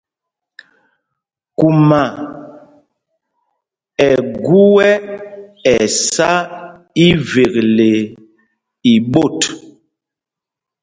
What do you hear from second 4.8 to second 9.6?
ɛ ɛsá ivekle i ɓot.